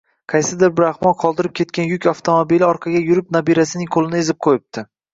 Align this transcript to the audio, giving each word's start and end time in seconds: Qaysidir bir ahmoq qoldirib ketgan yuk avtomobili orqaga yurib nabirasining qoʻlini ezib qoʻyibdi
Qaysidir 0.31 0.71
bir 0.79 0.85
ahmoq 0.87 1.19
qoldirib 1.25 1.53
ketgan 1.61 1.91
yuk 1.93 2.09
avtomobili 2.13 2.69
orqaga 2.71 3.05
yurib 3.13 3.33
nabirasining 3.39 3.97
qoʻlini 3.99 4.23
ezib 4.27 4.45
qoʻyibdi 4.49 4.91